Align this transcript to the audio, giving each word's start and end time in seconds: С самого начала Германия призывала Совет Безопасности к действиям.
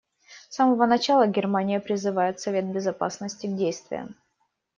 С 0.49 0.55
самого 0.55 0.87
начала 0.87 1.27
Германия 1.27 1.79
призывала 1.79 2.33
Совет 2.33 2.65
Безопасности 2.65 3.45
к 3.45 3.55
действиям. 3.55 4.15